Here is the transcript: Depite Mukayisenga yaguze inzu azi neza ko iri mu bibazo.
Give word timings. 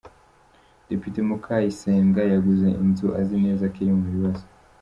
Depite 0.89 1.19
Mukayisenga 1.29 2.21
yaguze 2.33 2.67
inzu 2.83 3.07
azi 3.19 3.35
neza 3.45 3.63
ko 3.73 3.77
iri 3.83 3.93
mu 3.99 4.05
bibazo. 4.13 4.43